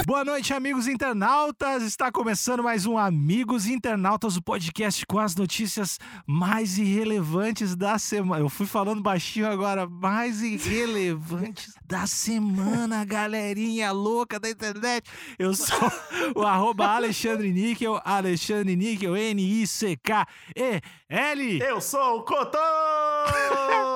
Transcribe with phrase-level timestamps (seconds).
[0.07, 1.83] Boa noite, amigos internautas!
[1.83, 8.41] Está começando mais um Amigos Internautas, o podcast com as notícias mais irrelevantes da semana.
[8.41, 15.07] Eu fui falando baixinho agora, mais irrelevantes da semana, galerinha louca da internet.
[15.37, 15.91] Eu sou
[16.35, 21.61] o arroba Alexandre Níquel, Alexandre Níquel, N-I-C-K-E-L.
[21.61, 22.57] Eu sou o Cotô!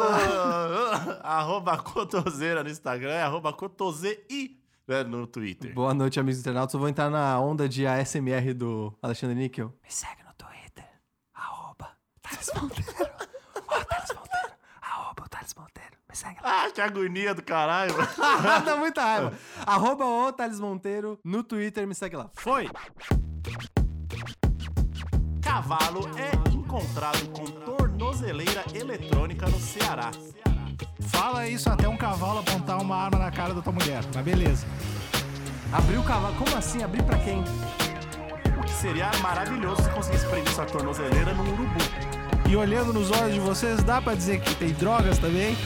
[1.22, 5.72] Arroba Cotoseira no Instagram, arroba Cotozei né, no Twitter.
[5.74, 6.74] Boa noite, amigos internautas.
[6.74, 9.68] Eu vou entrar na onda de ASMR do Alexandre Níquel.
[9.82, 10.88] Me segue no Twitter,
[11.34, 11.90] arroba
[12.22, 13.10] Thales Monteiro.
[13.68, 15.96] Ó, Thales Monteiro, arroba o Thales Monteiro.
[16.08, 16.64] Me segue lá.
[16.64, 17.94] Ah, que agonia do caralho.
[18.64, 19.32] Dá muita raiva.
[19.66, 22.30] Arroba o Thales Monteiro no Twitter, me segue lá.
[22.34, 22.68] Foi!
[25.42, 27.79] Cavalo é encontrado com
[28.10, 30.10] tornozeleira eletrônica no Ceará.
[31.00, 34.66] Fala isso até um cavalo apontar uma arma na cara da tua mulher, mas beleza.
[35.72, 36.34] Abriu o cavalo.
[36.34, 36.82] Como assim?
[36.82, 37.44] Abrir pra quem?
[38.66, 41.78] Seria maravilhoso se conseguisse prender essa tornozeleira num urubu.
[42.48, 45.56] E olhando nos olhos de vocês, dá pra dizer que tem drogas também?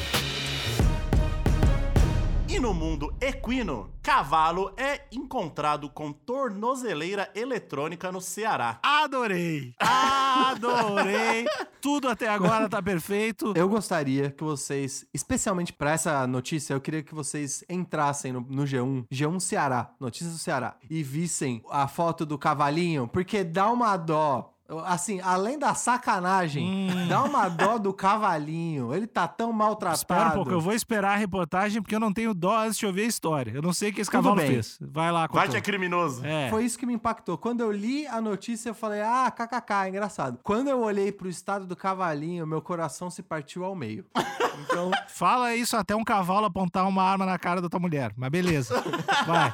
[2.65, 8.81] No mundo equino, cavalo é encontrado com tornozeleira eletrônica no Ceará.
[8.83, 9.75] Adorei!
[9.79, 11.45] Adorei!
[11.79, 13.53] Tudo até agora tá perfeito.
[13.55, 18.63] Eu gostaria que vocês, especialmente pra essa notícia, eu queria que vocês entrassem no, no
[18.63, 23.95] G1, G1 Ceará, notícias do Ceará, e vissem a foto do cavalinho, porque dá uma
[23.99, 24.54] dó.
[24.81, 28.95] Assim, além da sacanagem, dá uma dó do cavalinho.
[28.95, 29.97] Ele tá tão maltratado.
[29.99, 32.87] Espera um pouco, eu vou esperar a reportagem porque eu não tenho dó antes de
[32.87, 33.53] ouvir a história.
[33.55, 34.47] Eu não sei o que esse Tudo cavalo bem.
[34.47, 34.79] fez.
[34.81, 36.25] Vai lá, Vai que é criminoso.
[36.25, 36.49] É.
[36.51, 37.37] Foi isso que me impactou.
[37.37, 40.39] Quando eu li a notícia, eu falei, ah, kkk, engraçado.
[40.43, 44.05] Quando eu olhei pro estado do cavalinho, meu coração se partiu ao meio.
[44.57, 48.13] Então, Fala isso até um cavalo apontar uma arma na cara da tua mulher.
[48.17, 48.81] Mas beleza.
[49.27, 49.53] Vai.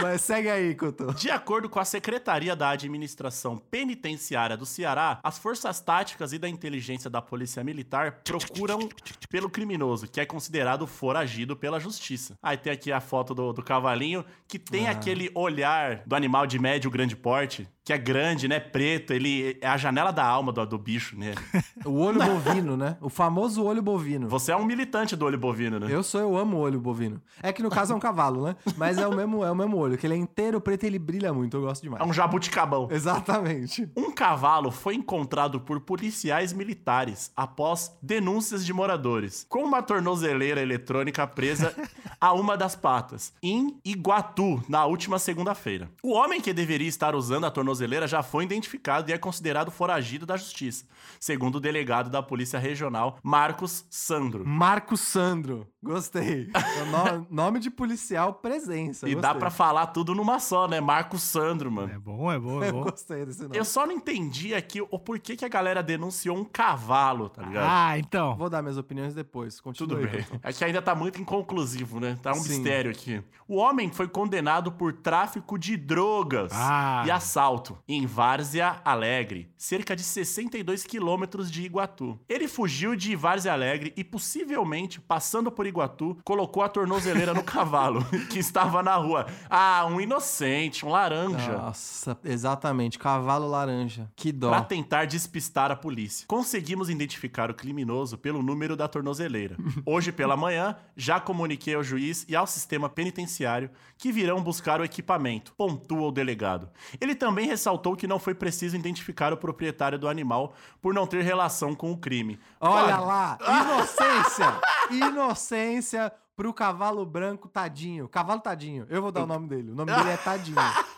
[0.00, 1.12] Mas segue aí, Couto.
[1.14, 6.48] De acordo com a Secretaria da Administração Penitenciária do Ceará, as forças táticas e da
[6.48, 8.88] inteligência da Polícia Militar procuram
[9.28, 12.34] pelo criminoso, que é considerado foragido pela justiça.
[12.42, 16.58] Aí tem aqui a foto do, do cavalinho, que tem aquele olhar do animal de
[16.58, 18.60] médio grande porte, que é grande, né?
[18.60, 21.34] Preto, ele é a janela da alma do, do bicho, né?
[21.84, 22.98] O olho bovino, né?
[23.00, 24.28] O famoso olho bovino.
[24.28, 25.86] Você é um militante do olho bovino, né?
[25.88, 27.22] Eu sou, eu amo olho bovino.
[27.42, 28.56] É que no caso é um cavalo, né?
[28.76, 30.98] Mas é o mesmo, é o mesmo olho, que ele é inteiro preto e ele
[30.98, 31.56] brilha muito.
[31.56, 32.02] Eu gosto demais.
[32.02, 32.86] É um jabuticabão.
[32.90, 33.90] Exatamente.
[33.96, 41.26] Um cavalo foi encontrado por policiais militares após denúncias de moradores, com uma tornozeleira eletrônica
[41.26, 41.74] presa
[42.20, 45.90] a uma das patas, em Iguatu, na última segunda-feira.
[46.02, 50.26] O homem que deveria estar usando a tornozeleira já foi identificado e é considerado foragido
[50.26, 50.84] da justiça,
[51.18, 54.46] segundo o delegado da Polícia Regional, Marcos Sandro.
[54.46, 55.66] Marco Sandro.
[55.82, 56.50] Gostei.
[56.54, 59.08] É no- nome de policial presença.
[59.08, 59.40] E dá gostei.
[59.40, 60.78] pra falar tudo numa só, né?
[60.80, 61.92] Marcos Sandro, mano.
[61.92, 62.82] É bom, é bom, é Eu bom.
[62.82, 63.56] gostei desse nome.
[63.56, 67.66] Eu só não entendi aqui o porquê que a galera denunciou um cavalo, tá ligado?
[67.66, 68.36] Ah, então.
[68.36, 69.58] Vou dar minhas opiniões depois.
[69.58, 70.22] Continua Tudo aí, bem.
[70.24, 70.46] Couto.
[70.46, 72.09] É que ainda tá muito inconclusivo, né?
[72.16, 72.48] Tá um Sim.
[72.54, 73.22] mistério aqui.
[73.48, 77.02] O homem foi condenado por tráfico de drogas Ah.
[77.06, 82.18] e assalto em Várzea Alegre, cerca de 62 quilômetros de Iguatu.
[82.28, 88.04] Ele fugiu de Várzea Alegre e, possivelmente, passando por Iguatu, colocou a tornozeleira no cavalo
[88.30, 89.26] que estava na rua.
[89.48, 91.52] Ah, um inocente, um laranja.
[91.52, 92.98] Nossa, exatamente.
[92.98, 94.08] Cavalo laranja.
[94.14, 94.50] Que dó.
[94.50, 96.24] Pra tentar despistar a polícia.
[96.28, 99.56] Conseguimos identificar o criminoso pelo número da tornozeleira.
[99.84, 104.84] Hoje pela manhã, já comuniquei ao juiz e ao sistema penitenciário que virão buscar o
[104.84, 106.68] equipamento, pontua o delegado.
[107.00, 111.22] Ele também ressaltou que não foi preciso identificar o proprietário do animal por não ter
[111.22, 112.38] relação com o crime.
[112.60, 114.60] Olha Olha, lá, inocência!
[114.90, 118.08] inocência pro cavalo branco tadinho.
[118.08, 118.86] Cavalo tadinho.
[118.88, 119.72] Eu vou dar o nome dele.
[119.72, 120.56] O nome dele é Tadinho.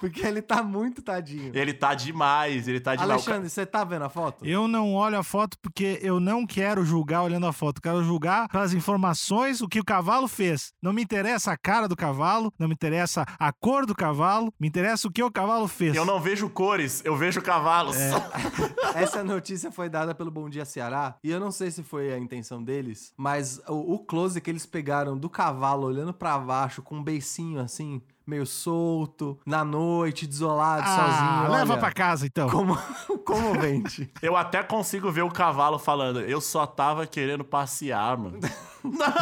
[0.00, 1.50] Porque ele tá muito tadinho.
[1.54, 3.10] Ele tá demais, ele tá demais.
[3.10, 4.46] Alexandre, você tá vendo a foto?
[4.46, 7.78] Eu não olho a foto porque eu não quero julgar olhando a foto.
[7.78, 10.72] Eu quero julgar pelas informações o que o cavalo fez.
[10.82, 14.68] Não me interessa a cara do cavalo, não me interessa a cor do cavalo, me
[14.68, 15.94] interessa o que o cavalo fez.
[15.94, 17.96] Eu não vejo cores, eu vejo cavalos.
[18.94, 22.18] Essa notícia foi dada pelo Bom Dia Ceará e eu não sei se foi a
[22.18, 26.96] intenção deles, mas o, o close que eles pegaram do cavalo olhando pra baixo com
[26.96, 31.52] um beicinho assim, meio solto, na noite, desolado, Ah, sozinho.
[31.58, 32.48] leva olha, pra casa então.
[32.50, 32.76] Como,
[33.24, 34.10] comovente.
[34.20, 38.38] Eu até consigo ver o cavalo falando, eu só tava querendo passear, mano.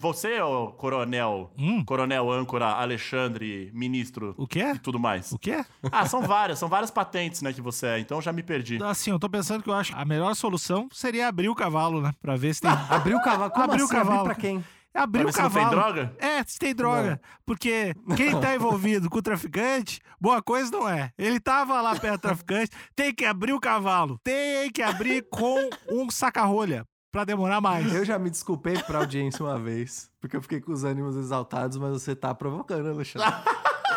[0.00, 1.84] Você, ô coronel, Hum.
[1.84, 4.70] coronel âncora Alexandre, ministro O quê?
[4.76, 5.32] e tudo mais.
[5.32, 5.64] O quê?
[5.90, 8.78] Ah, são várias, são várias patentes, né, que você é, então já me perdi.
[8.80, 12.00] Assim, eu tô pensando que eu acho que a melhor solução seria abrir o cavalo,
[12.00, 12.12] né?
[12.22, 12.70] Pra ver se tem.
[12.70, 13.50] Abrir o cavalo.
[13.50, 13.92] Como Abrir o assim?
[13.92, 14.20] cavalo.
[14.20, 14.64] Abrir pra quem?
[14.98, 15.80] Abrir Pra o ver se não tem cavalo.
[15.82, 16.16] droga?
[16.18, 17.20] É, se tem droga.
[17.46, 21.12] Porque quem tá envolvido com o traficante, boa coisa não é.
[21.16, 24.18] Ele tava lá perto do traficante, tem que abrir o cavalo.
[24.24, 26.84] Tem que abrir com um saca-rolha.
[27.10, 27.90] Pra demorar mais.
[27.94, 31.78] Eu já me desculpei pra audiência uma vez, porque eu fiquei com os ânimos exaltados,
[31.78, 33.32] mas você tá provocando, Alexandre.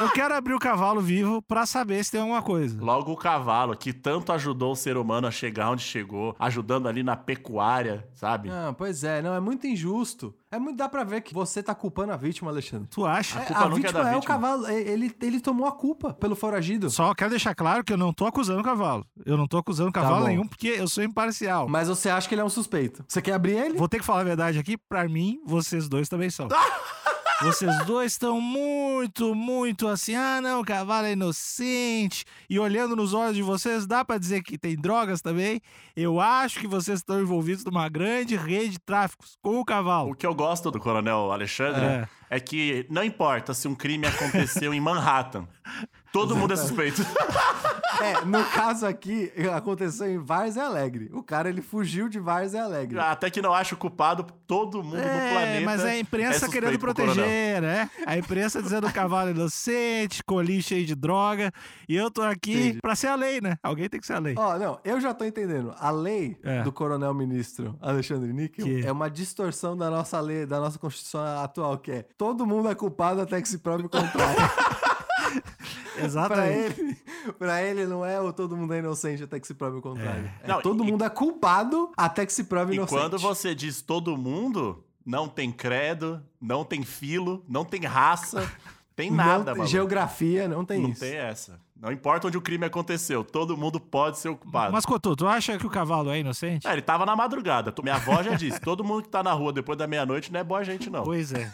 [0.02, 2.76] Eu quero abrir o cavalo vivo pra saber se tem alguma coisa.
[2.82, 7.04] Logo o cavalo, que tanto ajudou o ser humano a chegar onde chegou, ajudando ali
[7.04, 8.50] na pecuária, sabe?
[8.50, 10.34] Não, pois é, não, é muito injusto.
[10.52, 12.88] É muito, dá pra ver que você tá culpando a vítima, Alexandre.
[12.90, 13.40] Tu acha?
[13.40, 14.34] É, culpa a nunca é vítima é, o vítima.
[14.34, 16.90] cavalo, é, ele, ele tomou a culpa pelo foragido.
[16.90, 19.06] Só quero deixar claro que eu não tô acusando o cavalo.
[19.24, 20.28] Eu não tô acusando o cavalo bom.
[20.28, 21.70] nenhum, porque eu sou imparcial.
[21.70, 23.06] Mas você acha que ele é um suspeito.
[23.08, 23.78] Você quer abrir ele?
[23.78, 26.48] Vou ter que falar a verdade aqui, pra mim, vocês dois também são.
[27.44, 32.24] Vocês dois estão muito, muito assim, ah não, o cavalo é inocente.
[32.50, 35.60] E olhando nos olhos de vocês, dá pra dizer que tem drogas também.
[35.96, 40.12] Eu acho que vocês estão envolvidos numa grande rede de tráficos com o cavalo.
[40.12, 42.08] O que eu gosto do coronel Alexandre É.
[42.30, 42.40] é.
[42.40, 45.48] que não importa se um crime aconteceu em Manhattan,
[46.12, 47.02] todo mundo é suspeito.
[48.02, 51.12] É, no caso aqui, aconteceu em Várzea Alegre.
[51.14, 52.98] O cara, ele fugiu de Várzea Alegre.
[52.98, 55.66] Até que não acha o culpado, todo mundo no É, planeta.
[55.66, 57.88] mas a é imprensa suspeito querendo proteger, né?
[58.08, 61.52] A imprensa dizendo que o cavalo é inocente, colinho cheio de droga.
[61.88, 62.80] E eu tô aqui Entendi.
[62.82, 63.56] pra ser a lei, né?
[63.62, 64.34] Alguém tem que ser a lei.
[64.36, 65.72] Ó, não, eu já tô entendendo.
[65.78, 66.64] A lei É.
[66.64, 68.84] do coronel ministro Alexandre Níquel Que?
[68.84, 72.74] é uma distorção da nossa lei, da nossa Constituição atual, que é todo mundo é
[72.74, 74.42] culpado até que se prove o contrário.
[75.96, 76.82] pra Exatamente.
[76.82, 76.98] ele,
[77.38, 80.30] pra ele não é o todo mundo é inocente até que se prove o contrário.
[80.44, 82.98] É, Não, todo e- mundo é culpado até que se prove E inocente.
[83.00, 88.50] quando você diz todo mundo, não tem credo, não tem filo, não tem raça,
[88.96, 89.68] tem Não nada, tem mano.
[89.68, 91.00] Geografia, não tem Não isso.
[91.02, 91.60] tem essa.
[91.82, 94.72] Não importa onde o crime aconteceu, todo mundo pode ser o culpado.
[94.72, 96.68] Mas, Cotô, tu acha que o cavalo é inocente?
[96.68, 97.74] É, ele tava na madrugada.
[97.82, 100.44] Minha avó já disse: todo mundo que tá na rua depois da meia-noite não é
[100.44, 101.04] boa gente, não.
[101.04, 101.52] Pois é.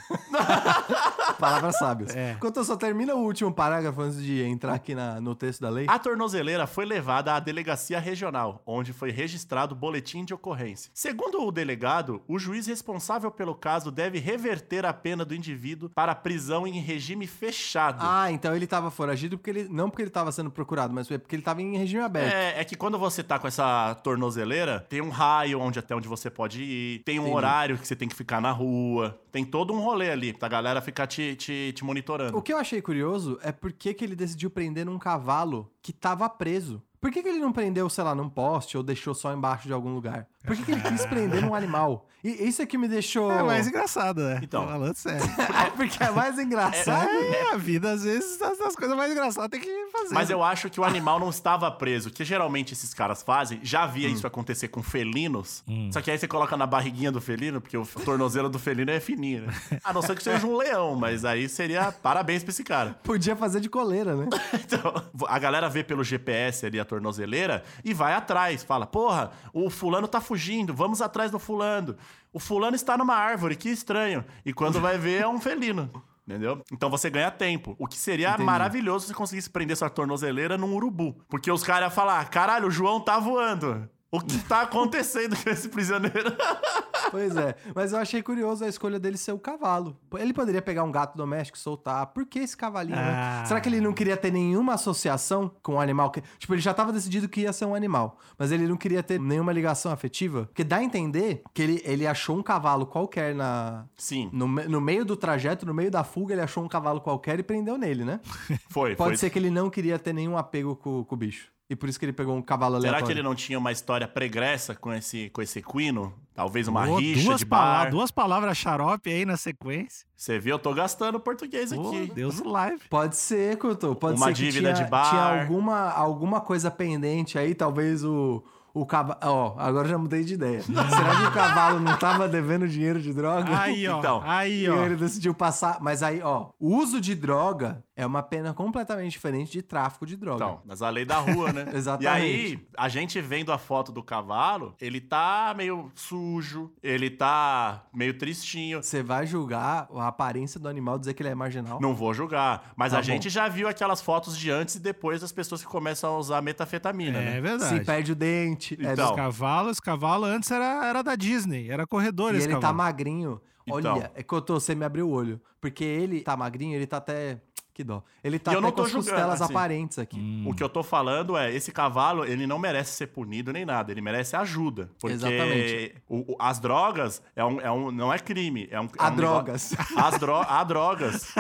[1.40, 2.16] Palavras sábias.
[2.16, 2.34] É.
[2.34, 5.86] Enquanto só termina o último parágrafo antes de entrar aqui na- no texto da lei.
[5.88, 10.92] A tornozeleira foi levada à delegacia regional, onde foi registrado o boletim de ocorrência.
[10.94, 16.14] Segundo o delegado, o juiz responsável pelo caso deve reverter a pena do indivíduo para
[16.16, 18.00] prisão em regime fechado.
[18.02, 19.68] Ah, então ele tava foragido porque ele.
[19.70, 22.34] Não porque ele tava sendo procurado, mas é porque ele tava em regime aberto.
[22.34, 26.08] É, é que quando você tá com essa tornozeleira, tem um raio onde até onde
[26.08, 27.36] você pode ir, tem um Entendi.
[27.36, 30.82] horário que você tem que ficar na rua, tem todo um rolê ali pra galera
[30.82, 32.38] ficar te, te, te monitorando.
[32.38, 36.28] O que eu achei curioso é por que, ele decidiu prender num cavalo que tava
[36.30, 36.82] preso.
[37.08, 39.72] Por que, que ele não prendeu, sei lá, num poste ou deixou só embaixo de
[39.72, 40.28] algum lugar?
[40.46, 42.06] Por que, que ele quis prender num animal?
[42.22, 43.32] E isso é que me deixou.
[43.32, 44.42] É mais engraçado, né?
[44.44, 44.64] Então.
[44.66, 45.26] Tô falando sério.
[45.68, 47.08] É porque é mais engraçado.
[47.08, 50.14] É, a vida, às vezes, as, as coisas mais engraçadas tem que fazer.
[50.14, 53.60] Mas eu acho que o animal não estava preso, que geralmente esses caras fazem.
[53.64, 53.92] Já Hum.
[53.92, 55.64] via isso acontecer com felinos.
[55.94, 59.00] Só que aí você coloca na barriguinha do felino, porque o tornozelo do felino é
[59.00, 59.54] fininho, né?
[59.84, 62.98] A não ser que seja um leão, mas aí seria parabéns pra esse cara.
[63.04, 64.28] Podia fazer de coleira, né?
[64.68, 64.94] Então,
[65.28, 68.64] a galera vê pelo GPS ali a tornozeleira e vai atrás.
[68.64, 71.96] Fala, porra, o fulano tá fugindo, vamos atrás do fulano.
[72.34, 74.26] O fulano está numa árvore, que estranho.
[74.46, 75.90] E quando vai ver, é um felino.
[76.28, 76.62] Entendeu?
[76.74, 77.74] Então você ganha tempo.
[77.80, 78.44] O que seria Entendi.
[78.44, 81.16] maravilhoso se você conseguisse prender sua tornozeleira num urubu.
[81.30, 83.90] Porque os caras iam falar: caralho, o João tá voando.
[84.12, 86.36] O que tá acontecendo com esse prisioneiro?
[87.10, 87.56] Pois é.
[87.74, 89.98] Mas eu achei curioso a escolha dele ser o cavalo.
[90.18, 92.08] Ele poderia pegar um gato doméstico e soltar.
[92.08, 93.40] Por que esse cavalinho, Ah.
[93.40, 93.46] né?
[93.46, 96.12] Será que ele não queria ter nenhuma associação com o animal?
[96.12, 98.20] que- Tipo, ele já tava decidido que ia ser um animal.
[98.38, 100.48] Mas ele não queria ter nenhuma ligação afetiva?
[100.48, 103.86] Porque dá a entender que ele, ele achou um cavalo qualquer na...
[103.96, 107.40] Sim, No, no meio do trajeto, no meio da fuga, ele achou um cavalo qualquer
[107.40, 108.20] e prendeu nele, né?
[108.70, 108.98] foi.
[108.98, 109.18] Pode foi.
[109.18, 111.48] ser que ele não queria ter nenhum apego com, com o bicho.
[111.70, 113.06] E por isso que ele pegou um cavalo aleatório.
[113.06, 116.14] Será que ele não tinha uma história pregressa com esse, com esse equino?
[116.34, 117.90] Talvez uma Ô, rixa duas, de pala- bar.
[117.92, 120.08] duas palavras xarope aí na sequência.
[120.16, 120.56] Você viu?
[120.56, 122.12] Eu tô gastando português Pô, aqui.
[122.16, 122.82] Deus live.
[122.90, 123.94] Pode ser, Couto.
[123.96, 125.10] Pode Uma ser que dívida tinha, de bar.
[125.10, 128.42] tinha alguma, alguma coisa pendente aí, talvez o,
[128.82, 129.20] o cavalo...
[129.24, 130.62] Ó, agora eu já mudei de ideia.
[130.62, 133.60] Será que o cavalo não tava devendo dinheiro de droga?
[133.60, 134.00] Aí, ó.
[134.00, 134.86] Então, aí, E ó.
[134.86, 135.78] ele decidiu passar...
[135.82, 140.16] Mas aí, ó, o uso de droga é uma pena completamente diferente de tráfico de
[140.16, 140.44] droga.
[140.44, 141.66] Então, mas a lei da rua, né?
[141.74, 142.04] Exatamente.
[142.06, 147.84] E aí, a gente vendo a foto do cavalo, ele tá meio sujo, ele tá
[147.94, 148.84] meio tristinho.
[148.84, 151.80] Você vai julgar a aparência do animal, dizer que ele é marginal?
[151.82, 152.72] Não vou julgar.
[152.76, 153.06] Mas Tá a bom.
[153.06, 156.42] gente já viu aquelas fotos de antes e depois das pessoas que começam a usar
[156.42, 157.42] metafetamina, É né?
[157.42, 157.80] verdade.
[157.80, 158.67] Se perde o dente.
[158.74, 158.90] Exatamente.
[158.90, 159.70] É, Então.
[159.72, 162.78] Esse cavalo, antes era, era da Disney, era corredor E esse ele tá cavalo.
[162.78, 163.42] magrinho.
[163.70, 164.12] Olha, Então.
[164.16, 165.42] é que eu tô, você me abriu o olho.
[165.60, 167.42] Porque ele tá magrinho, ele tá até.
[167.78, 168.02] Que dó.
[168.24, 169.54] Ele tá E eu não com tô as julgando, costelas assim.
[169.54, 170.20] aparentes aqui.
[170.20, 170.46] Hum.
[170.48, 173.92] O que eu tô falando é, esse cavalo, ele não merece ser punido nem nada,
[173.92, 174.90] ele merece ajuda.
[175.00, 175.94] Porque Exatamente.
[176.10, 178.86] o- o- as drogas é um, é um, não é crime, é um...
[178.86, 179.70] é Há um drogas.
[179.74, 181.36] negócio- As dro, há drogas.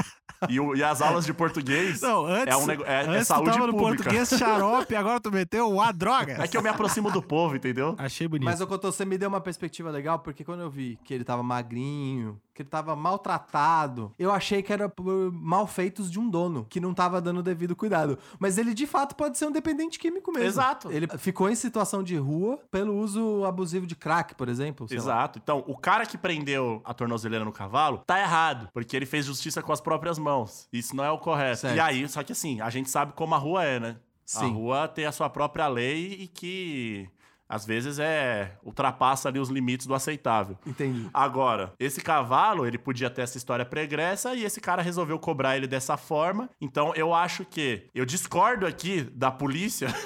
[0.47, 3.23] E, o- e as aulas de português Não, antes, é, um nego- é, é antes
[3.25, 4.03] tu saúde tava no pública.
[4.03, 6.33] português xarope, agora tu meteu o a droga.
[6.43, 7.95] É que eu me aproximo do povo, entendeu?
[7.97, 8.45] Achei bonito.
[8.45, 11.23] Mas o Cotô, você me deu uma perspectiva legal, porque quando eu vi que ele
[11.23, 16.65] tava magrinho, que ele tava maltratado, eu achei que era por malfeitos de um dono,
[16.67, 18.17] que não tava dando o devido cuidado.
[18.39, 20.47] Mas ele, de fato, pode ser um dependente químico mesmo.
[20.47, 20.91] Exato.
[20.91, 24.87] Ele ficou em situação de rua pelo uso abusivo de crack, por exemplo.
[24.87, 25.03] sei lá.
[25.03, 25.39] Exato.
[25.41, 29.61] Então, o cara que prendeu a tornozeleira no cavalo tá errado, porque ele fez justiça
[29.61, 30.67] com as próprias mãos.
[30.73, 31.61] Isso não é o correto.
[31.61, 31.75] Certo.
[31.75, 33.97] E aí, só que assim, a gente sabe como a rua é, né?
[34.35, 34.51] A Sim.
[34.51, 37.07] rua tem a sua própria lei e que
[37.49, 40.57] às vezes é ultrapassa ali os limites do aceitável.
[40.65, 41.09] Entendi.
[41.13, 45.67] Agora, esse cavalo, ele podia ter essa história pregressa e esse cara resolveu cobrar ele
[45.67, 46.49] dessa forma.
[46.59, 49.87] Então, eu acho que eu discordo aqui da polícia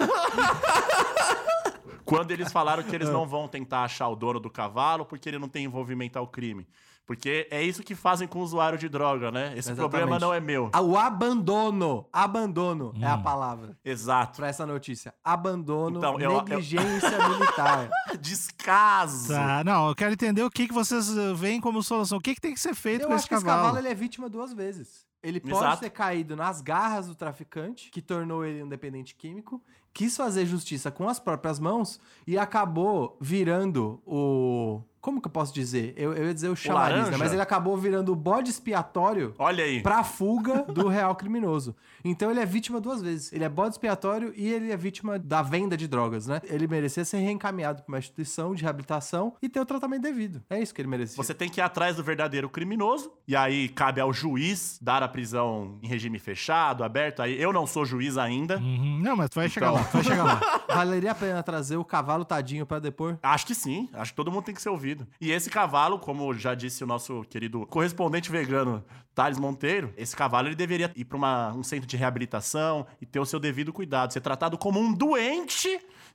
[2.05, 3.13] quando eles falaram que eles Ah.
[3.13, 6.67] não vão tentar achar o dono do cavalo porque ele não tem envolvimento ao crime.
[7.11, 9.47] Porque é isso que fazem com o usuário de droga, né?
[9.49, 9.77] Esse Exatamente.
[9.91, 10.71] problema não é meu.
[10.81, 12.05] O abandono.
[12.11, 13.21] Abandono é a Hum.
[13.21, 14.37] palavra Exato.
[14.37, 15.13] pra essa notícia.
[15.21, 17.89] Abandono, Então, eu- eu- negligência militar.
[18.19, 19.33] Descaso.
[19.33, 22.17] Tá, não, eu quero entender o que, que vocês uh, veem como solução.
[22.17, 23.63] O que, que tem que ser feito Eu com acho esse que esse cavalo?
[23.67, 25.05] cavalo ele é vítima duas vezes.
[25.21, 25.81] Ele pode Exato.
[25.81, 29.61] ter caído nas garras do traficante, que tornou ele um dependente químico,
[29.93, 34.81] quis fazer justiça com as próprias mãos e acabou virando o.
[35.01, 35.93] Como que eu posso dizer?
[35.97, 37.17] Eu, eu ia dizer o chamariz, né?
[37.17, 39.81] Mas ele acabou virando o bode expiatório Olha aí.
[39.81, 41.75] pra fuga do real criminoso.
[42.05, 43.33] Então ele é vítima duas vezes.
[43.33, 46.39] Ele é bode expiatório e ele é vítima da venda de drogas, né?
[46.43, 50.41] Ele merecia ser reencaminhado pra uma instituição de reabilitação e ter o tratamento devido.
[50.49, 51.15] É isso que ele merecia.
[51.17, 55.07] Você tem que ir atrás do verdadeiro criminoso, e aí cabe ao juiz dar a
[55.07, 57.21] prisão em regime fechado, aberto.
[57.21, 58.57] Aí eu não sou juiz ainda.
[58.57, 59.81] Uhum, Não, mas tu vai chegar Então.
[59.81, 60.41] lá, tu vai chegar lá.
[60.75, 63.17] Valeria a pena trazer o cavalo tadinho pra depor?
[63.23, 64.90] Acho que sim, acho que todo mundo tem que ser ouvido.
[65.19, 68.83] E esse cavalo, como já disse o nosso querido correspondente vegano
[69.13, 73.25] Thales Monteiro, esse cavalo ele deveria ir para um centro de reabilitação e ter o
[73.25, 75.67] seu devido cuidado, ser tratado como um doente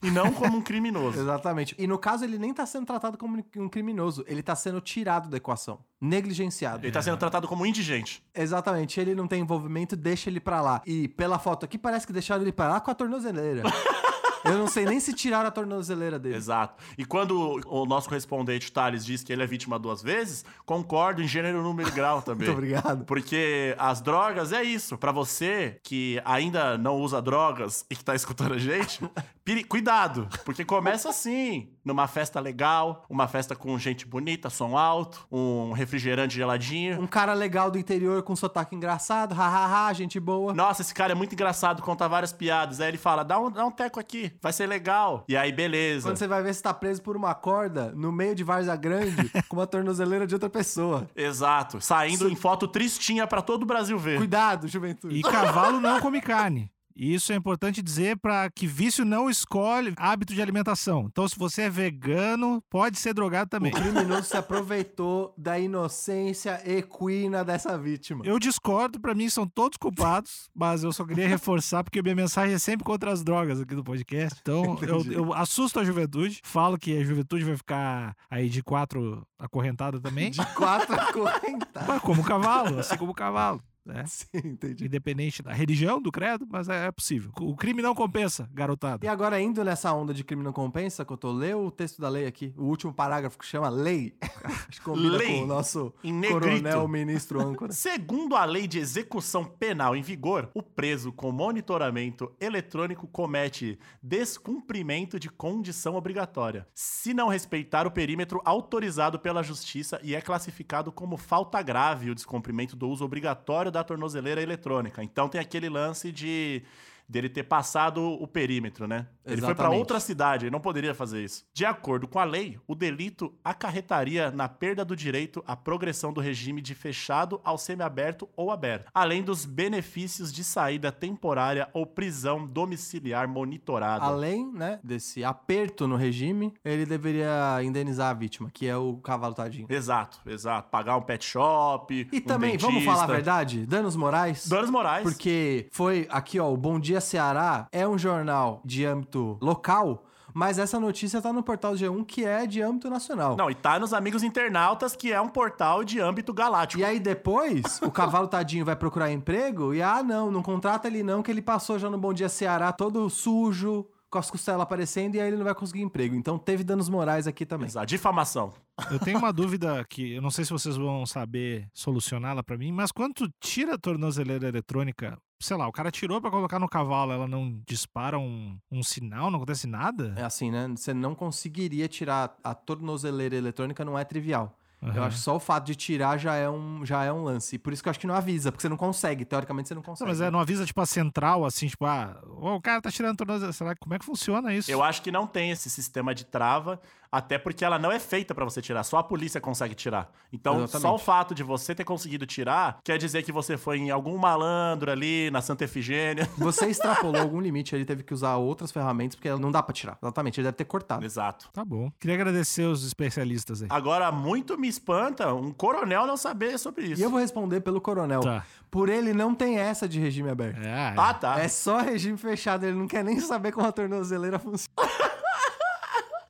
[0.02, 1.21] e não como um criminoso.
[1.21, 1.75] Exatamente.
[1.78, 5.28] E no caso, ele nem tá sendo tratado como um criminoso, ele tá sendo tirado
[5.28, 5.78] da equação.
[6.00, 6.85] Negligenciado.
[6.85, 8.23] Ele tá sendo tratado como um indigente.
[8.35, 9.00] Exatamente.
[9.00, 10.83] Ele não tem envolvimento, deixa ele pra lá.
[10.87, 13.62] E pela foto aqui, parece que deixaram ele pra lá com a tornozeleira.
[14.44, 16.36] Eu não sei nem se tiraram a tornozeleira dele.
[16.36, 16.82] Exato.
[16.96, 21.28] E quando o nosso correspondente Thales diz que ele é vítima duas vezes, concordo em
[21.28, 22.46] gênero, número e grau também.
[22.46, 23.04] Muito obrigado.
[23.04, 24.96] Porque as drogas é isso.
[24.98, 29.00] Pra você que ainda não usa drogas e que tá escutando a gente,
[29.68, 30.28] cuidado.
[30.44, 36.34] Porque começa assim, numa festa legal, uma festa com gente bonita, som alto, um refrigerante
[36.34, 37.00] geladinho.
[37.00, 40.52] Um cara legal do interior com sotaque engraçado, hahaha, gente boa.
[40.52, 42.80] Nossa, esse cara é muito engraçado, conta várias piadas.
[42.80, 45.25] Aí ele fala: dá um, dá um teco aqui, vai ser legal.
[45.28, 46.09] E aí, beleza.
[46.09, 49.30] Quando você vai ver, você tá preso por uma corda no meio de Várzea Grande
[49.49, 51.09] com uma tornozeleira de outra pessoa.
[51.14, 51.80] Exato.
[51.80, 54.18] Saindo em foto tristinha pra todo o Brasil ver.
[54.18, 55.16] Cuidado, juventude.
[55.16, 56.71] E cavalo não come carne.
[56.96, 61.06] E Isso é importante dizer para que vício não escolhe hábito de alimentação.
[61.10, 63.70] Então, se você é vegano, pode ser drogado também.
[63.70, 68.24] O criminoso se aproveitou da inocência equina dessa vítima.
[68.24, 72.54] Eu discordo, para mim são todos culpados, mas eu só queria reforçar porque minha mensagem
[72.54, 74.38] é sempre contra as drogas aqui do podcast.
[74.40, 79.26] Então, eu, eu assusto a juventude, falo que a juventude vai ficar aí de quatro
[79.38, 81.88] acorrentada também, De quatro acorrentadas.
[81.88, 83.62] mas como cavalo, assim como cavalo.
[83.86, 84.04] Né?
[84.06, 84.84] Sim, entendi.
[84.84, 87.30] Independente da religião, do credo, mas é, é possível.
[87.40, 89.06] O crime não compensa, garotada.
[89.06, 92.00] E agora, indo nessa onda de crime não compensa, que eu tô lendo o texto
[92.00, 94.16] da lei aqui, o último parágrafo que chama lei.
[94.68, 95.38] Acho que combina Lei.
[95.38, 95.94] com o nosso
[96.28, 97.70] coronel ministro âncora.
[97.72, 105.20] Segundo a lei de execução penal em vigor, o preso com monitoramento eletrônico comete descumprimento
[105.20, 111.16] de condição obrigatória, se não respeitar o perímetro autorizado pela justiça e é classificado como
[111.16, 115.02] falta grave o descumprimento do uso obrigatório da tornozeleira eletrônica.
[115.02, 116.62] Então tem aquele lance de
[117.08, 119.06] dele ter passado o perímetro, né?
[119.25, 119.78] Ele foi para Exatamente.
[119.78, 121.44] outra cidade, ele não poderia fazer isso.
[121.52, 126.20] De acordo com a lei, o delito acarretaria na perda do direito à progressão do
[126.20, 132.46] regime de fechado ao semiaberto ou aberto, além dos benefícios de saída temporária ou prisão
[132.46, 134.04] domiciliar monitorada.
[134.04, 139.34] Além, né, desse aperto no regime, ele deveria indenizar a vítima, que é o cavalo
[139.34, 139.66] tadinho.
[139.68, 140.70] Exato, exato.
[140.70, 142.08] Pagar um pet shop.
[142.12, 142.92] E um também, vamos dentista.
[142.92, 143.66] falar a verdade?
[143.66, 144.46] Danos morais?
[144.46, 145.02] Danos morais.
[145.02, 150.04] Porque foi aqui, ó, o Bom Dia Ceará é um jornal de âmbito local,
[150.38, 153.38] Mas essa notícia tá no portal G1, que é de âmbito nacional.
[153.38, 156.82] Não, e tá nos Amigos Internautas, que é um portal de âmbito galáctico.
[156.82, 161.02] E aí depois, o cavalo tadinho vai procurar emprego e, ah, não, não contrata ele
[161.02, 165.14] não, que ele passou já no Bom Dia Ceará todo sujo, com as costelas aparecendo,
[165.14, 166.14] e aí ele não vai conseguir emprego.
[166.14, 167.66] Então teve danos morais aqui também.
[167.66, 168.52] Exato, difamação.
[168.90, 172.72] Eu tenho uma dúvida que eu não sei se vocês vão saber solucioná-la pra mim,
[172.72, 176.68] mas quando tu tira a tornozeleira eletrônica, sei lá, o cara tirou pra colocar no
[176.68, 180.14] cavalo, ela não dispara um, um sinal, não acontece nada?
[180.16, 180.68] É assim, né?
[180.68, 184.58] Você não conseguiria tirar a tornozeleira eletrônica, não é trivial.
[184.83, 185.04] Eu Aham.
[185.06, 187.59] acho que só o fato de tirar já é um, já é um lance.
[187.59, 189.25] Por isso que eu acho que não avisa, porque você não consegue.
[189.25, 190.09] Teoricamente você não Não, consegue.
[190.11, 193.16] mas é, não avisa, tipo, a central, assim, tipo, ah, o cara tá tirando a
[193.16, 193.52] tornozeleira.
[193.52, 194.71] Será que como é que funciona isso?
[194.71, 196.78] Eu acho que não tem esse sistema de trava,
[197.11, 200.12] até porque ela não é feita pra você tirar, só a polícia consegue tirar.
[200.33, 200.83] Então, Exatamente.
[200.83, 204.18] só o fato de você ter conseguido tirar quer dizer que você foi em algum
[204.18, 206.28] malandro ali na Santa Efigênia.
[206.37, 209.97] Você extrapolou algum limite, ele teve que usar outras ferramentas, porque não dá pra tirar.
[210.02, 211.04] Exatamente, ele deve ter cortado.
[211.04, 211.49] Exato.
[211.52, 211.90] Tá bom.
[211.99, 213.68] Queria agradecer os especialistas aí.
[213.71, 217.00] Agora, muito me espanta um coronel não saber sobre isso.
[217.00, 218.20] E eu vou responder pelo coronel.
[218.20, 218.44] Tá.
[218.70, 220.61] Por ele não tem essa de regime aberto.
[220.64, 221.38] É, Ah, tá.
[221.40, 224.73] É só regime fechado, ele não quer nem saber como a tornozeleira funciona.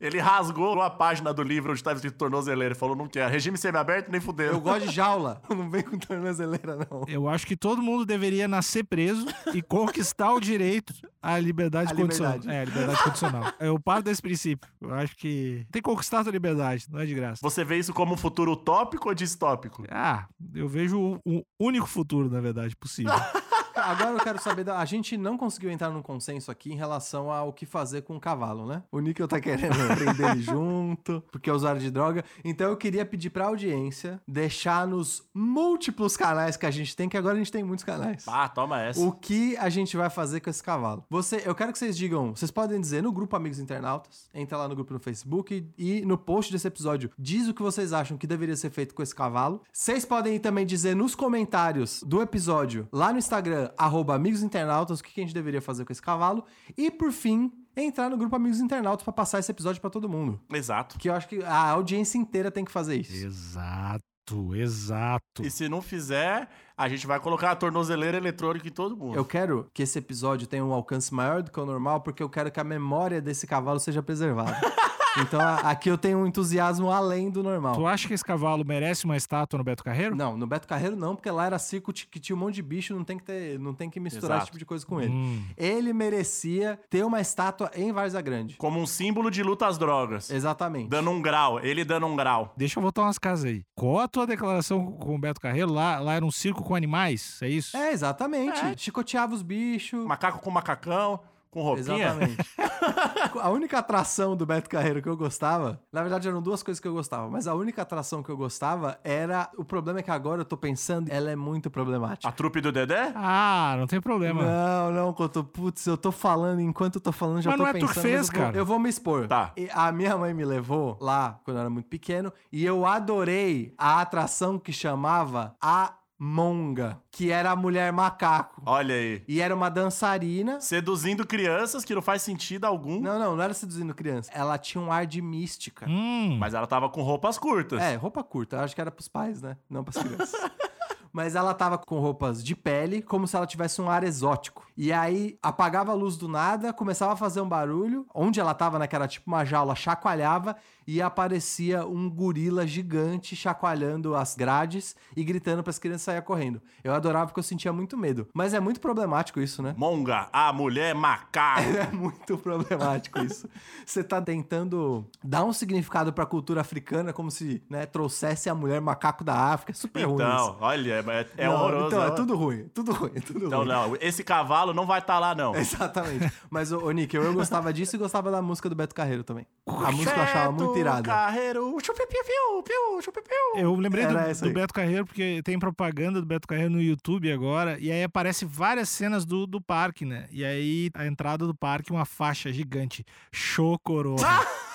[0.01, 3.31] Ele rasgou a página do livro onde estava escrito tornozeleira e falou: não quer.
[3.31, 4.53] Regime semi-aberto nem fudeu.
[4.53, 7.05] Eu gosto de jaula, não vem com tornozeleira, não.
[7.09, 11.97] Eu acho que todo mundo deveria nascer preso e conquistar o direito à liberdade À
[11.97, 12.35] condicional.
[12.35, 12.57] liberdade.
[12.57, 13.53] É, a liberdade condicional.
[13.59, 14.69] Eu paro desse princípio.
[14.81, 17.41] Eu acho que tem que conquistar a tua liberdade, não é de graça.
[17.43, 19.85] Você vê isso como um futuro utópico ou distópico?
[19.91, 23.13] Ah, eu vejo o, o único futuro, na verdade, possível.
[23.77, 24.79] Agora eu quero saber, da...
[24.79, 28.21] a gente não conseguiu entrar num consenso aqui em relação ao que fazer com o
[28.21, 28.83] cavalo, né?
[28.91, 32.25] O Níquel tá querendo prender ele junto, porque é usuário de droga.
[32.45, 37.17] Então eu queria pedir pra audiência deixar nos múltiplos canais que a gente tem, que
[37.17, 38.25] agora a gente tem muitos canais.
[38.27, 39.01] Ah, toma essa.
[39.01, 41.05] O que a gente vai fazer com esse cavalo?
[41.11, 44.69] Você, eu quero que vocês digam, vocês podem dizer no grupo Amigos Internautas, entra lá
[44.69, 48.17] no grupo no Facebook e, e no post desse episódio diz o que vocês acham
[48.17, 49.63] que deveria ser feito com esse cavalo.
[49.73, 55.05] Vocês podem também dizer nos comentários do episódio lá no Instagram arroba Amigos Internautas o
[55.05, 56.45] que a gente deveria fazer com esse cavalo
[56.77, 60.41] e por fim entrar no grupo Amigos Internautas pra passar esse episódio pra todo mundo.
[60.53, 60.99] Exato.
[60.99, 63.27] Que eu acho que a audiência inteira tem que fazer isso.
[63.27, 65.43] exato, exato.
[65.43, 69.17] E se não fizer, a gente vai colocar a tornozeleira eletrônica em todo mundo.
[69.17, 72.29] Eu quero que esse episódio tenha um alcance maior do que o normal, porque eu
[72.29, 74.59] quero que a memória desse cavalo seja preservada.
[75.21, 77.75] então a- aqui eu tenho um entusiasmo além do normal.
[77.75, 80.15] Tu acha que esse cavalo merece uma estátua no Beto Carreiro?
[80.15, 82.95] Não, no Beto Carreiro não, porque lá era circo que tinha um monte de bicho,
[82.95, 84.39] não tem que ter, não tem que misturar Exato.
[84.43, 85.13] esse tipo de coisa com ele.
[85.13, 85.43] Hum.
[85.57, 88.57] Ele merecia ter uma estátua em Várzea Grande.
[88.57, 90.31] Como um símbolo de luta às drogas.
[90.31, 90.89] Exatamente.
[90.89, 91.61] Dando um grau.
[91.61, 92.53] Ele dando um grau.
[92.57, 93.63] Deixa eu voltar umas casas aí.
[93.75, 95.73] Qual a tua declaração com o Beto Carreiro?
[95.73, 97.77] Lá, lá era um circo com animais, é isso?
[97.77, 98.59] É, exatamente.
[98.59, 98.75] É.
[98.77, 100.05] Chicoteava os bichos.
[100.07, 101.21] Macaco com macacão,
[101.57, 101.97] com roupinha.
[101.97, 102.37] Exatamente.
[103.41, 106.87] a única atração do Beto Carreiro que eu gostava, na verdade eram duas coisas que
[106.87, 109.49] eu gostava, mas a única atração que eu gostava era.
[109.57, 112.29] O problema é que agora eu tô pensando, ela é muito problemática.
[112.29, 113.13] A trupe do Dedé?
[113.15, 114.43] Ah, não tem problema.
[114.43, 115.43] Não, não, Couto.
[115.45, 117.87] Putz, eu tô falando, enquanto eu tô falando, já Mas tô não é tu que
[117.87, 118.03] pensando.
[118.03, 118.59] fez, mas eu vou- cara.
[118.59, 119.27] Eu vou me expor.
[119.29, 119.53] Tá.
[119.57, 123.73] E a minha mãe me levou lá, quando eu era muito pequeno, e eu adorei
[123.79, 128.63] a atração que chamava A Monga, que era a mulher macaco.
[128.65, 129.23] Olha aí.
[129.29, 130.61] E era uma dançarina.
[130.61, 133.01] Seduzindo crianças que não faz sentido algum.
[133.01, 134.31] Não, não, não era seduzindo criança.
[134.33, 135.87] Ela tinha um ar de mística.
[135.89, 137.83] Hum, Mas ela tava com roupas curtas.
[137.83, 138.57] É, roupa curta.
[138.57, 139.57] Eu acho que era pros pais, né?
[139.69, 140.33] Não pras crianças.
[141.13, 144.67] Mas ela tava com roupas de pele, como se ela tivesse um ar exótico.
[144.77, 148.07] E aí apagava a luz do nada, começava a fazer um barulho.
[148.15, 148.87] Onde ela tava, né?
[148.87, 155.25] Que era tipo uma jaula, chacoalhava e aparecia um gorila gigante chacoalhando as grades e
[155.25, 156.63] gritando para as crianças sair correndo.
[156.85, 158.29] Eu adorava porque eu sentia muito medo.
[158.33, 159.75] Mas é muito problemático isso, né?
[159.77, 161.67] Monga, a mulher macaco.
[161.77, 163.49] É muito problemático isso.
[163.85, 168.81] Você tá tentando dar um significado pra cultura africana como se, né, trouxesse a mulher
[168.81, 169.73] macaco da África.
[169.73, 170.25] É super ruim isso.
[170.25, 171.87] Então, olha, é, é Não, horroroso.
[171.89, 173.69] Então, é tudo ruim, tudo ruim, tudo Não, ruim.
[173.69, 173.97] não.
[174.01, 175.55] Esse cavalo não vai estar lá, não.
[175.55, 176.33] Exatamente.
[176.49, 179.47] Mas, ô, ô Nick, eu gostava disso e gostava da música do Beto Carreiro também.
[179.67, 181.03] A música eu achava muito Beto irada.
[181.03, 181.77] Carreiro.
[181.83, 182.23] Chupipiu,
[182.65, 183.37] piu, chupipiu.
[183.57, 184.53] eu lembrei do, Era do aí.
[184.53, 188.89] Beto Carreiro porque tem propaganda do Beto Carreiro no YouTube agora e aí aparece várias
[188.89, 190.27] cenas do, do parque, né?
[190.31, 194.17] E aí a entrada do parque uma faixa gigante, chocorona.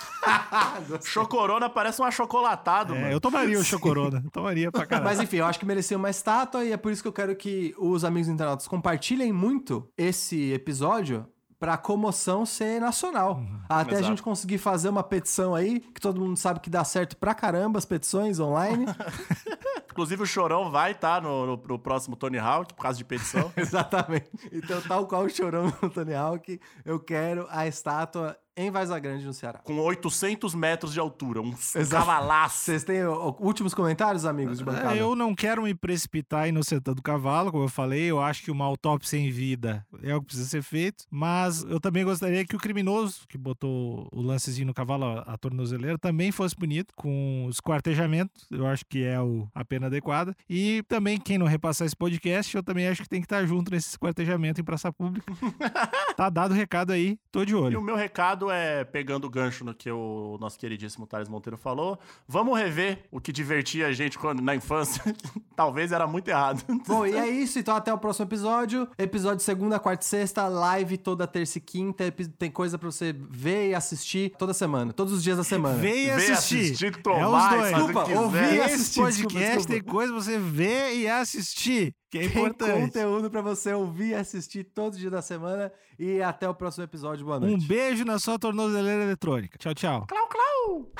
[1.04, 3.12] Chocorona parece um achocolatado, É, mano.
[3.12, 5.04] eu tomaria o chocorona, eu tomaria pra caralho.
[5.08, 7.34] Mas enfim, eu acho que merecia uma estátua e é por isso que eu quero
[7.34, 11.26] que os amigos internautas compartilhem muito esse episódio
[11.62, 13.40] pra comoção ser nacional.
[13.68, 14.04] Até a Exato.
[14.08, 17.78] gente conseguir fazer uma petição aí, que todo mundo sabe que dá certo pra caramba
[17.78, 18.84] as petições online.
[19.88, 23.52] Inclusive, o Chorão vai estar no, no, no próximo Tony Hawk, por causa de petição.
[23.56, 24.28] Exatamente.
[24.50, 29.24] Então, tal qual o chorão do Tony Hawk, eu quero a estátua em Vaza Grande,
[29.24, 29.58] no Ceará.
[29.60, 31.40] Com 800 metros de altura.
[31.40, 32.04] Um Exato.
[32.04, 32.58] cavalaço.
[32.64, 34.94] Vocês têm ó, últimos comentários, amigos de bancada?
[34.94, 38.02] É, Eu não quero me precipitar inocentando o cavalo, como eu falei.
[38.04, 41.04] Eu acho que uma autópsia em vida é o que precisa ser feito.
[41.10, 45.98] Mas eu também gostaria que o criminoso que botou o lancezinho no cavalo, a, tornozeleira,
[45.98, 48.32] também fosse punido com esquartejamento.
[48.50, 50.36] Eu acho que é o, a pena adequada.
[50.48, 53.70] E também, quem não repassar esse podcast, eu também acho que tem que estar junto
[53.70, 55.32] nesse esquartejamento em praça pública.
[56.16, 57.82] tá dado o recado aí, tô de E o olho.
[57.82, 62.58] meu recado é, pegando o gancho no que o nosso queridíssimo Thales Monteiro falou, vamos
[62.58, 65.02] rever o que divertia a gente quando, na infância.
[65.56, 66.64] Talvez era muito errado.
[66.86, 67.58] Bom, e é isso.
[67.58, 68.88] Então, até o próximo episódio.
[68.98, 70.46] Episódio segunda, quarta e sexta.
[70.48, 72.10] Live toda terça e quinta.
[72.38, 74.92] Tem coisa pra você ver e assistir toda semana.
[74.92, 75.76] Todos os dias da semana.
[75.76, 76.72] Vem assistir.
[76.72, 77.74] assistir, é os dois.
[77.74, 79.72] Desculpa, ouvir e Esse assistir, podcast desculpa, desculpa.
[79.72, 82.70] tem coisa pra você ver e assistir, que é importante.
[82.70, 85.72] Tem conteúdo para você ouvir e assistir todo dia da semana.
[85.98, 87.24] E até o próximo episódio.
[87.24, 87.64] Boa noite.
[87.64, 89.56] Um beijo na sua tornozeleira eletrônica.
[89.56, 90.06] Tchau, tchau.
[90.06, 90.92] Clau, clau!